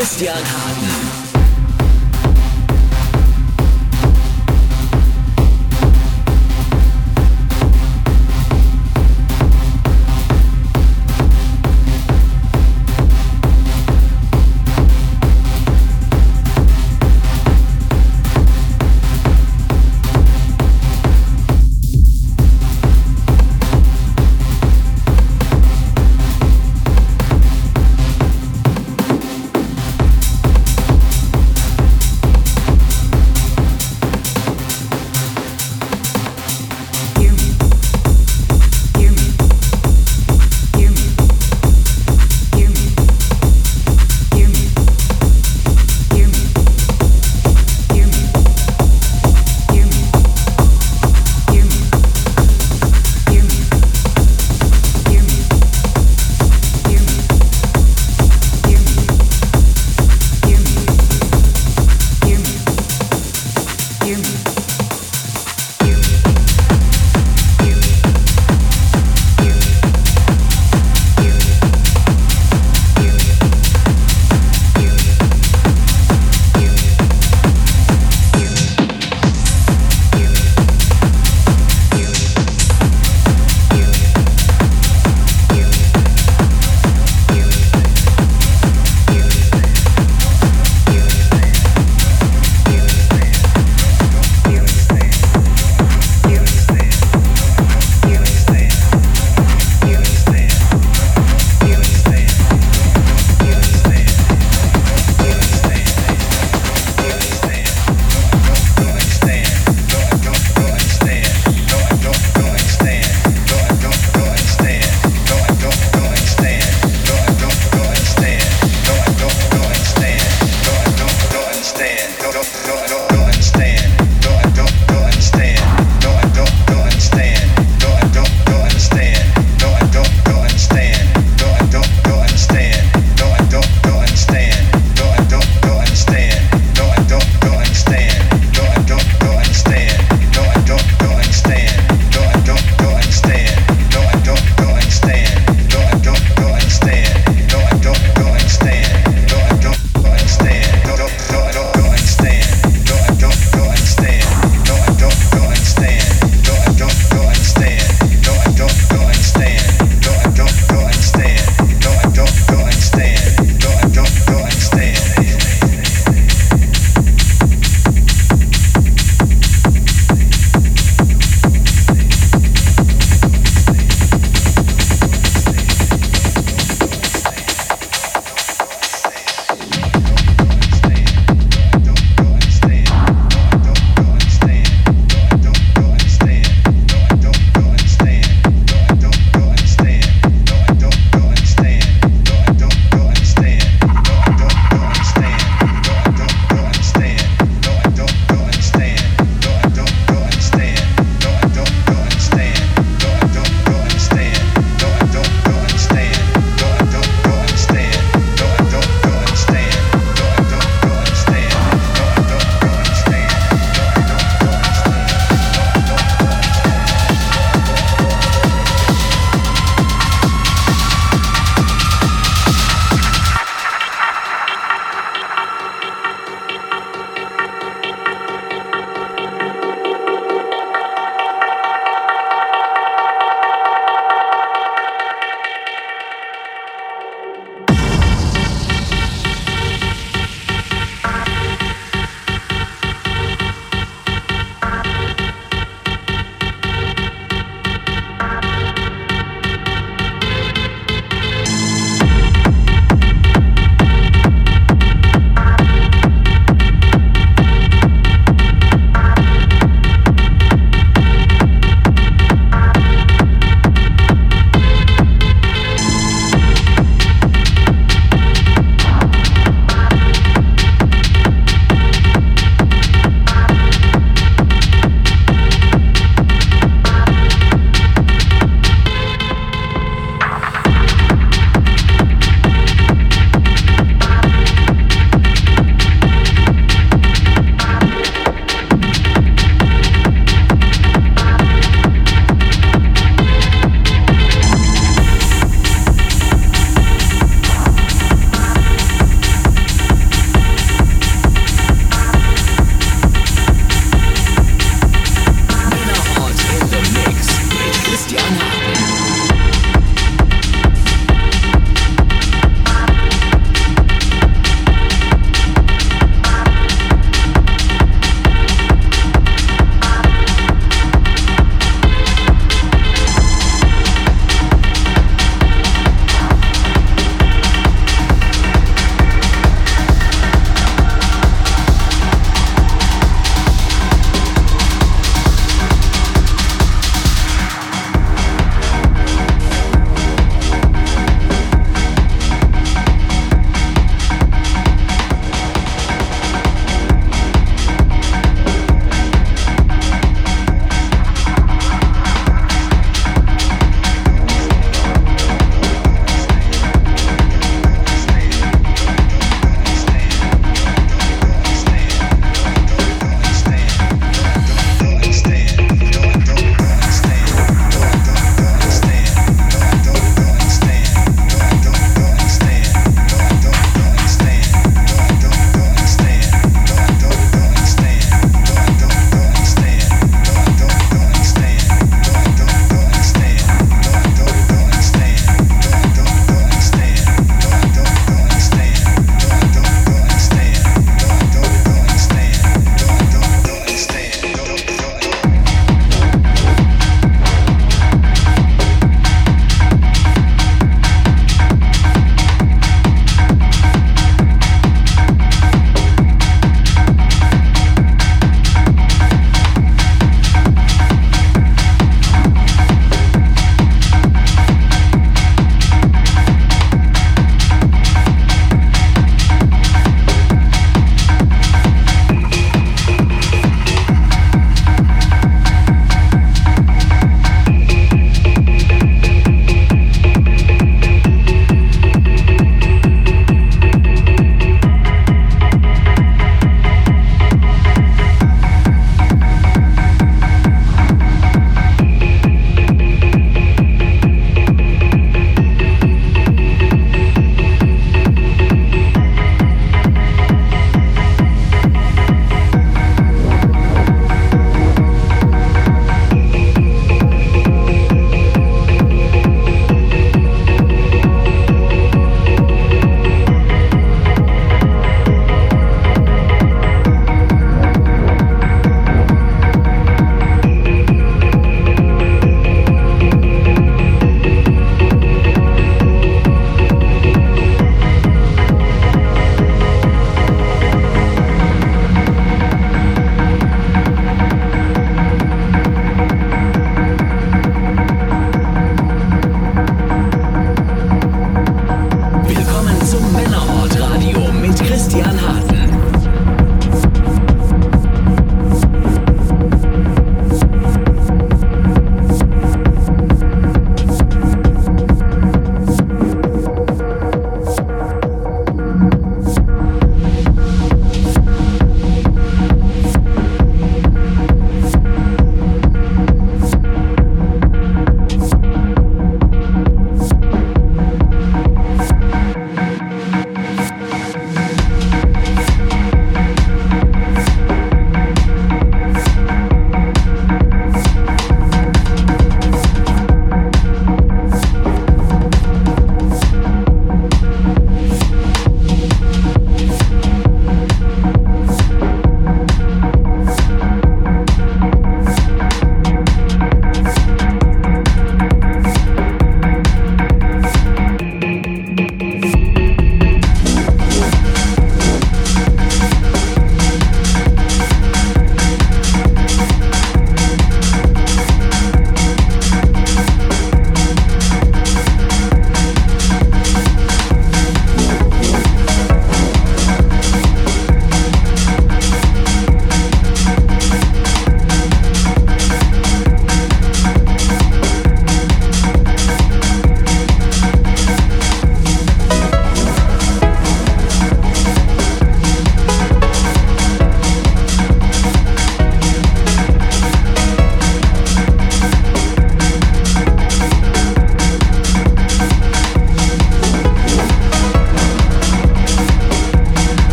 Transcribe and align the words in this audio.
Christian 0.00 0.34
Harten. 0.34 0.99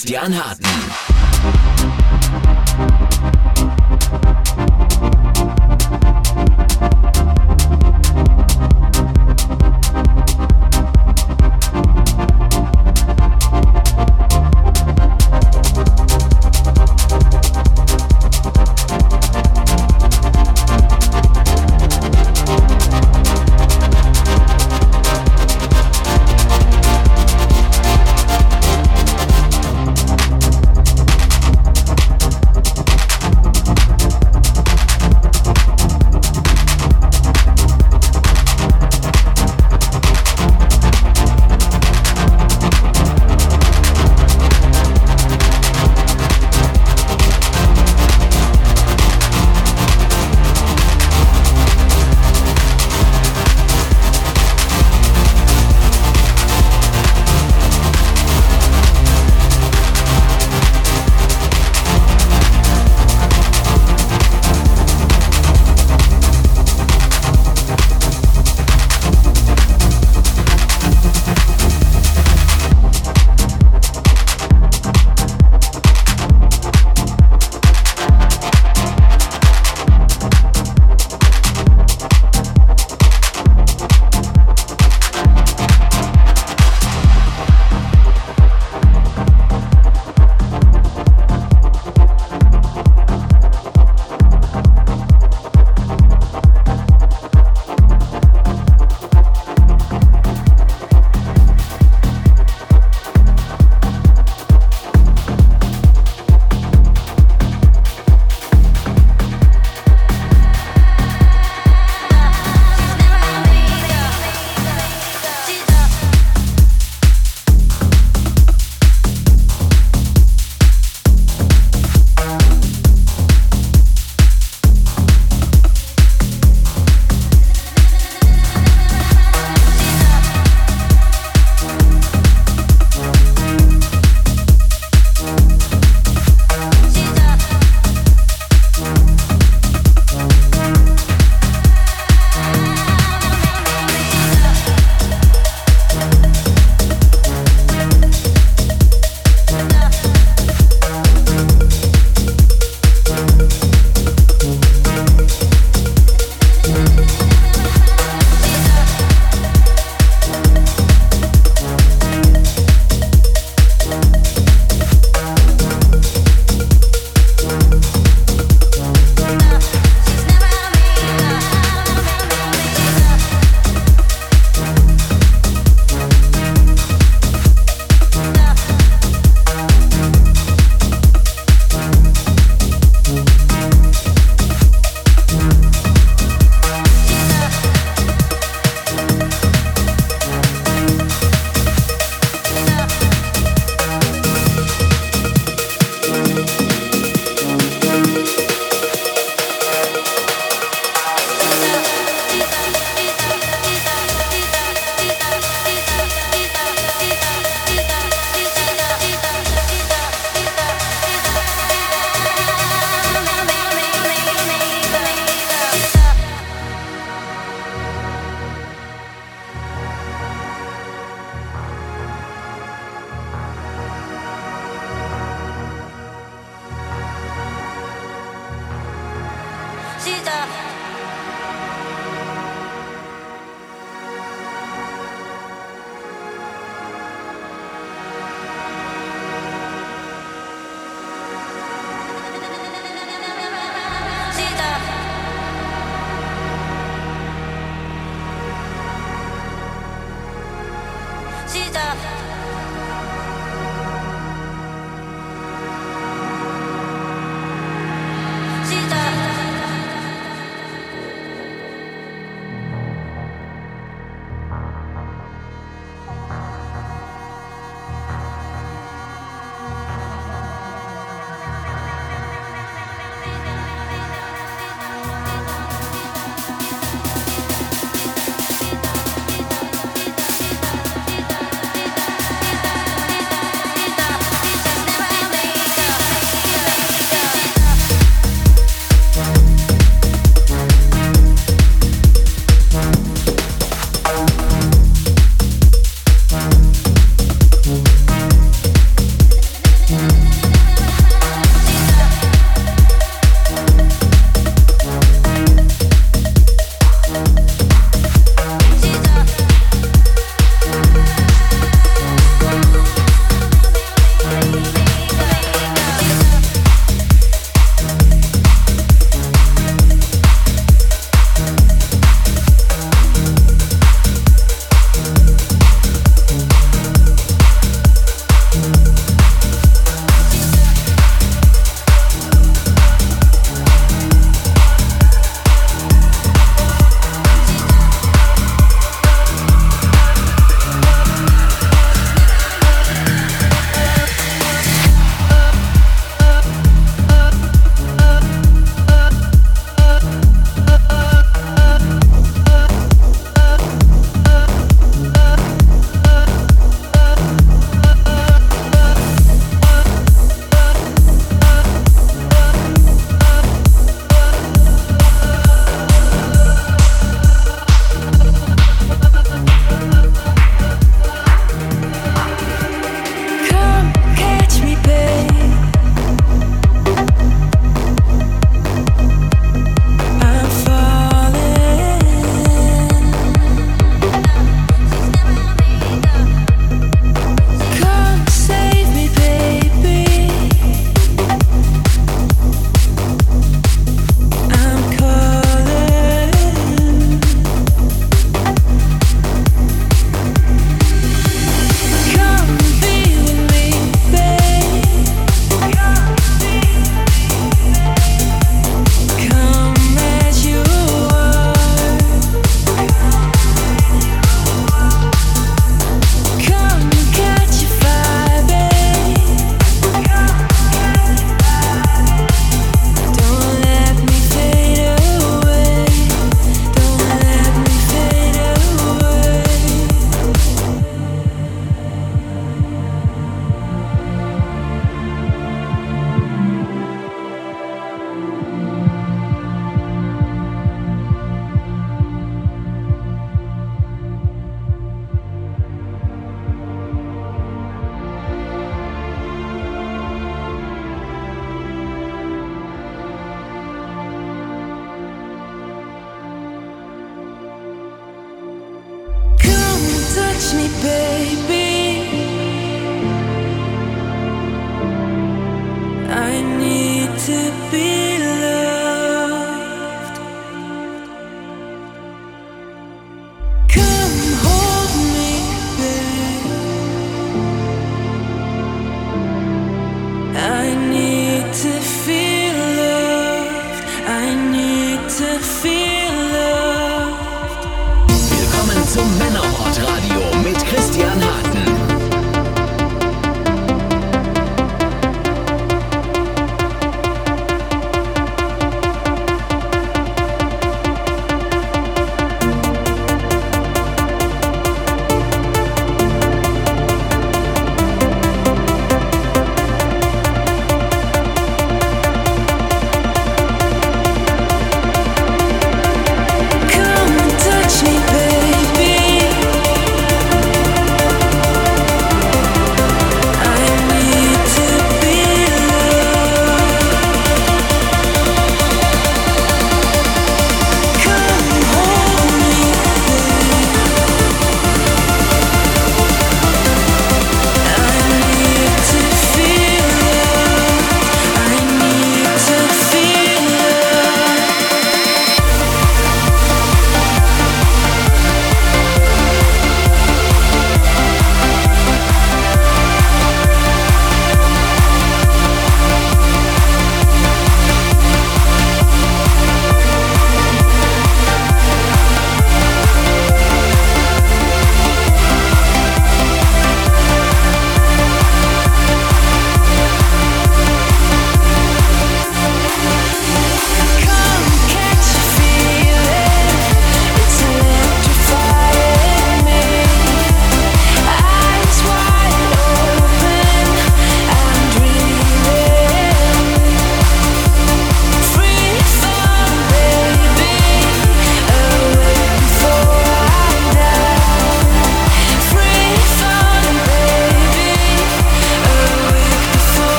Christian 0.00 0.32
Harten. 0.32 0.59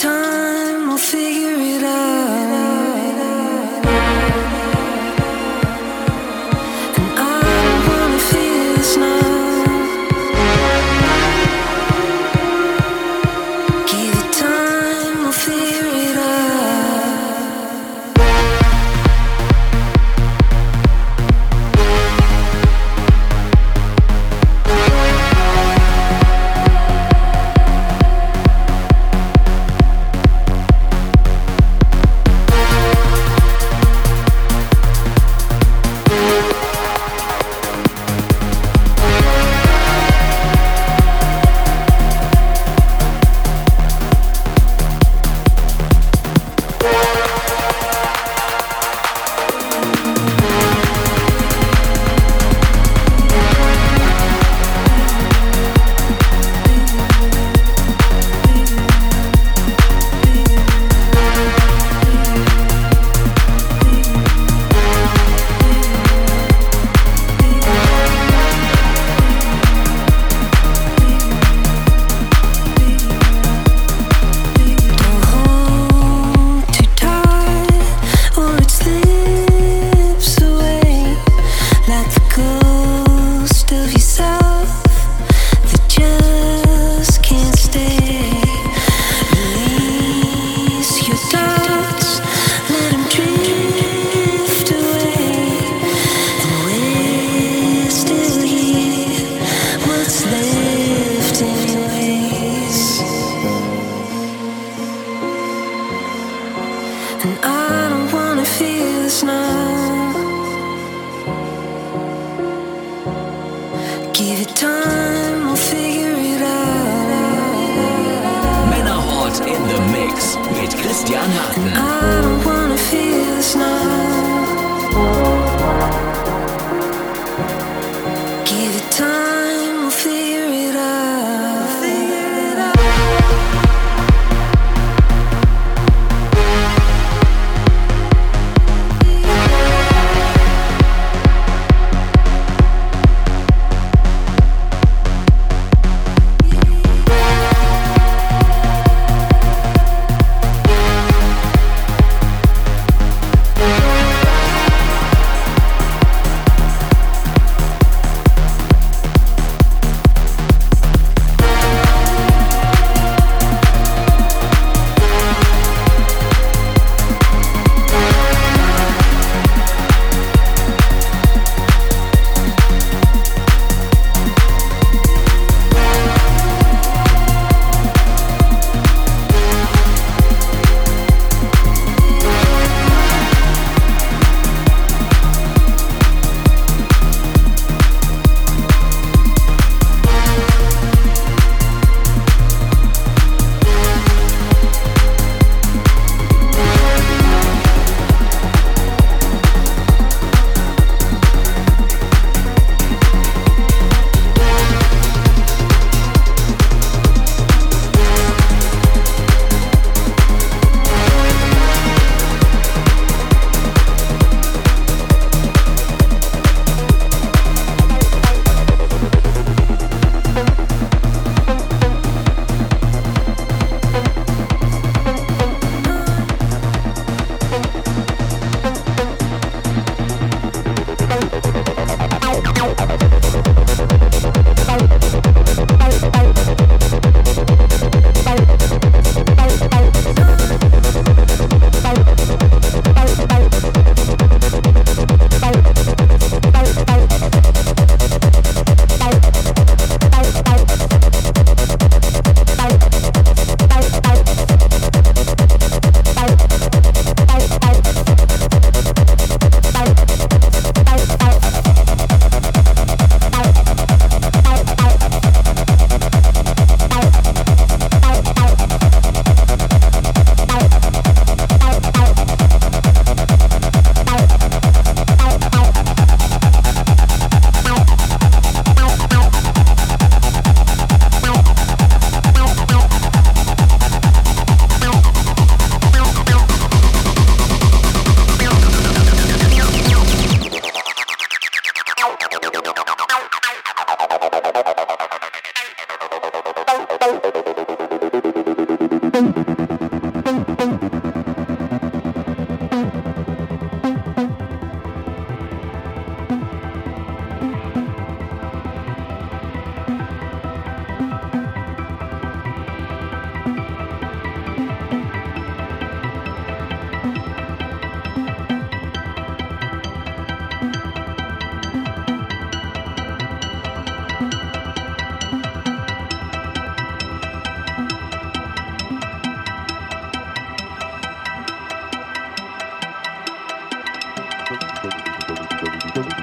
time, 0.00 0.88
we'll 0.88 0.96
figure 0.96 1.60
it 1.60 1.84
out. 1.84 2.59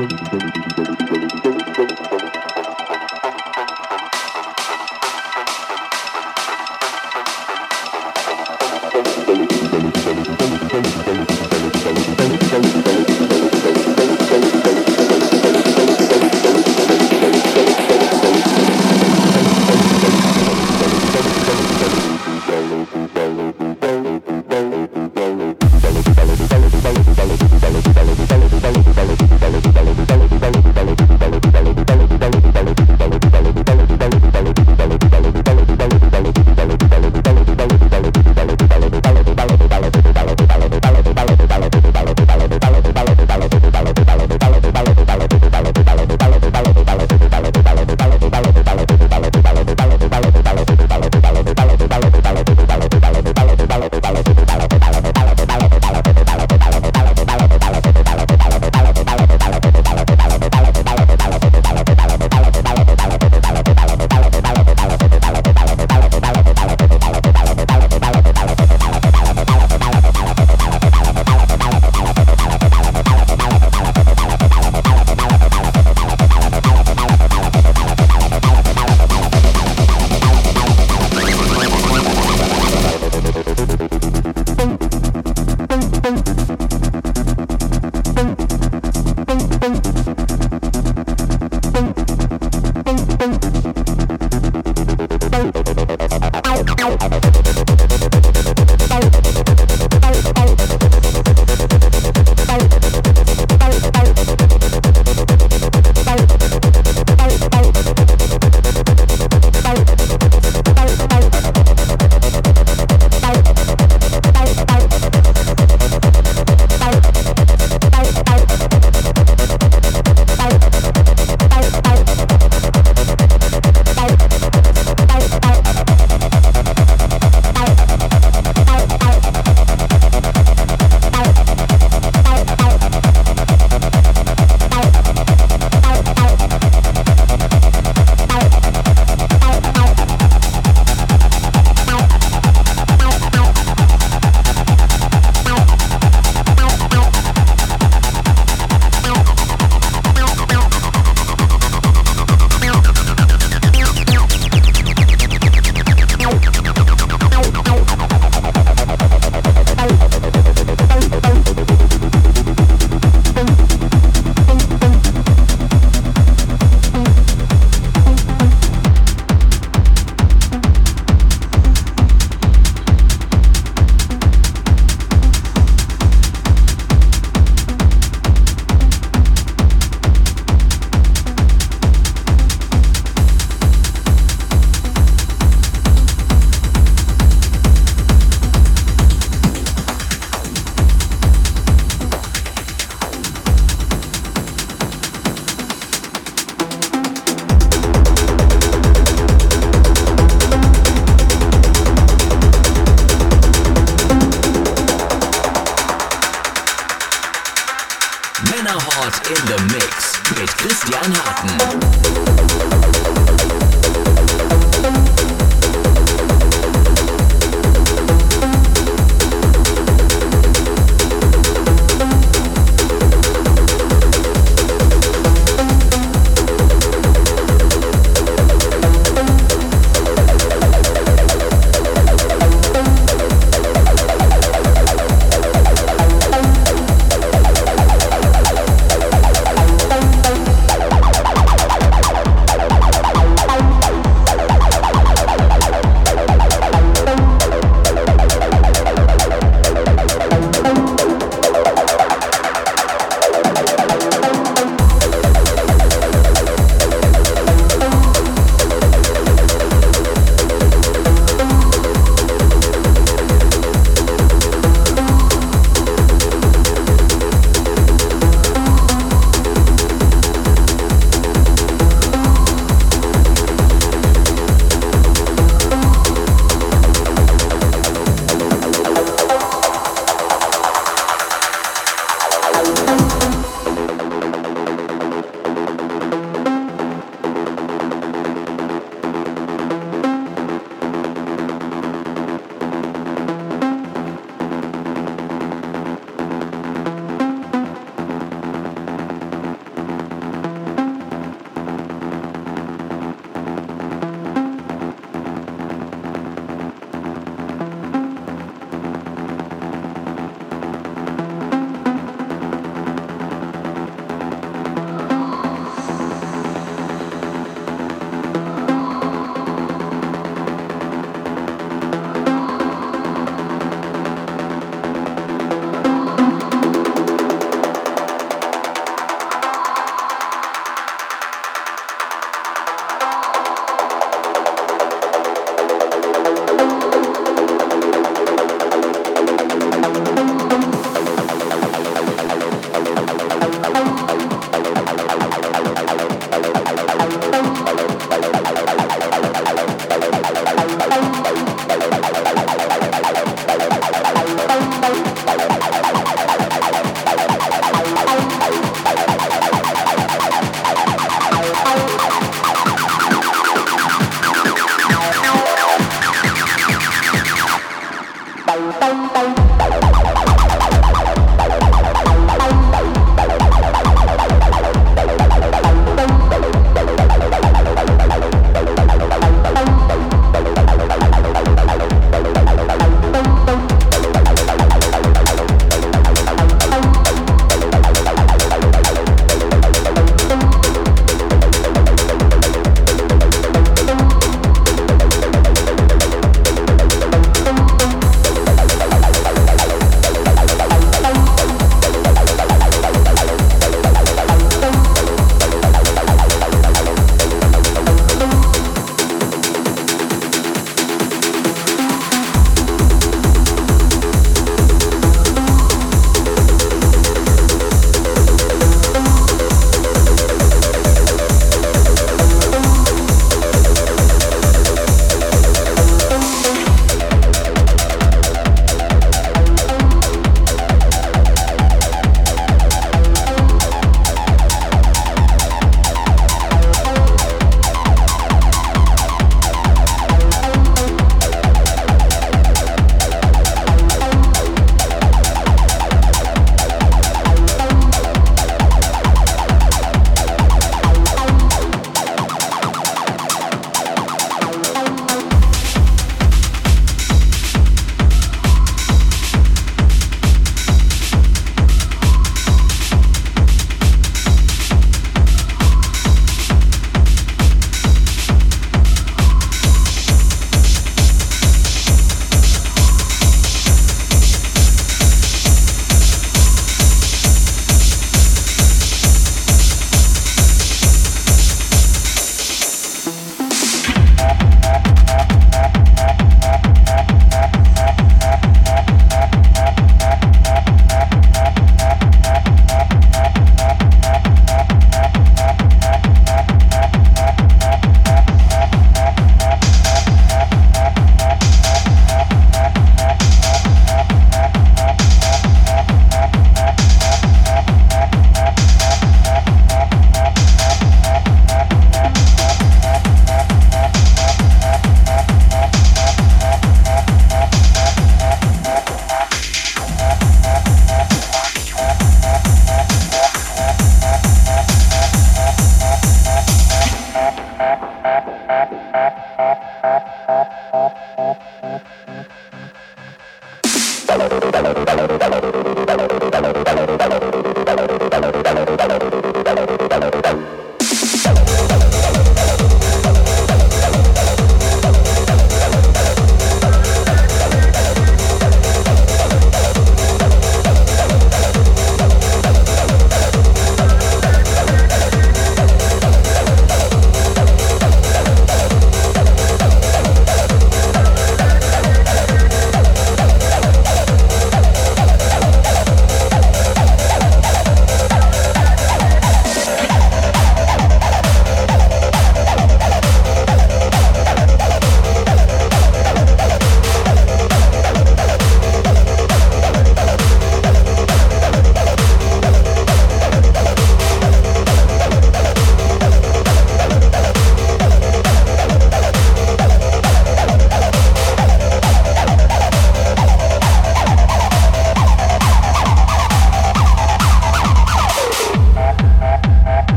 vững 0.00 0.08
vững 0.32 0.40
vững 0.40 0.59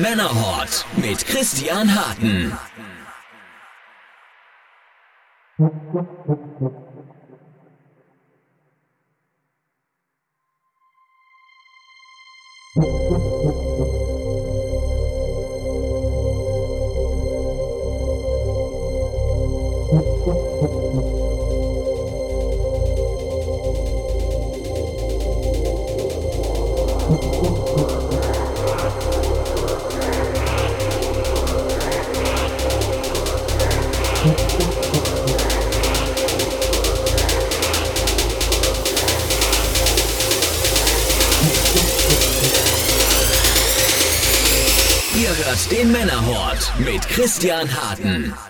Männerhort 0.00 0.86
mit 0.96 1.26
Christian 1.26 1.92
Harten. 1.92 2.56
Christian 47.12 47.68
Harten. 47.68 48.41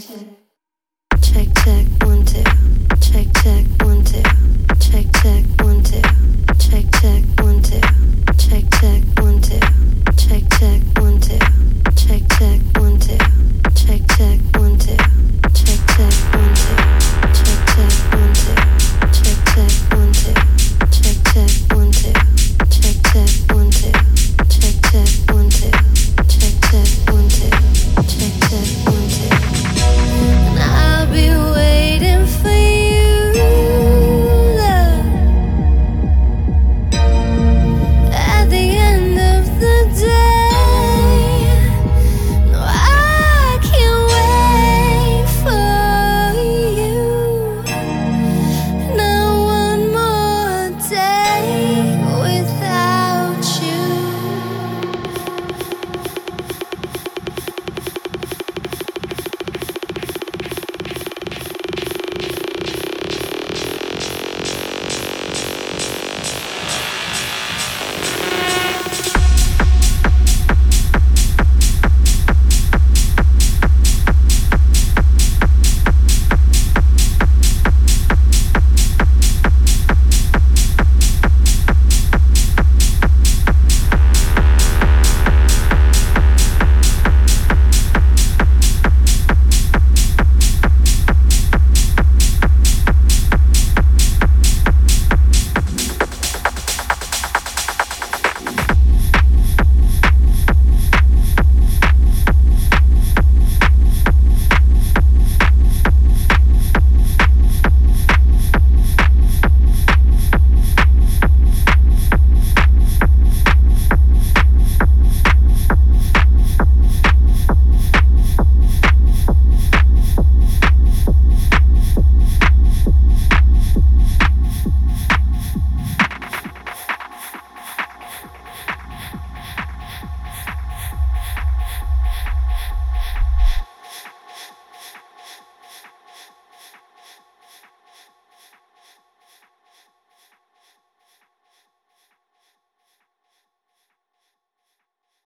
check. 0.00 0.49